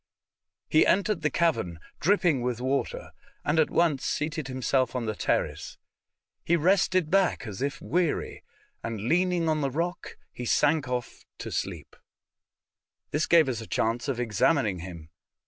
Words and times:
He 0.67 0.83
entered 0.87 1.21
the 1.21 1.29
cavern 1.29 1.77
dripping 1.99 2.41
with 2.41 2.59
water, 2.59 3.11
and 3.45 3.59
at 3.59 3.69
once 3.69 4.03
seated 4.03 4.47
himself 4.47 4.95
on 4.95 5.05
the 5.05 5.13
terrace. 5.13 5.77
He 6.43 6.55
rested 6.55 7.11
back 7.11 7.45
as 7.45 7.61
if 7.61 7.79
weary, 7.79 8.43
and 8.83 9.01
leaning 9.01 9.47
on 9.47 9.61
the 9.61 9.69
rock 9.69 10.17
sank 10.43 10.87
off 10.87 11.23
to 11.37 11.51
sleep. 11.51 11.95
This 13.11 13.27
gave 13.27 13.47
us 13.47 13.61
a 13.61 13.67
chance 13.67 14.07
of 14.07 14.19
examining 14.19 14.79
him. 14.79 15.09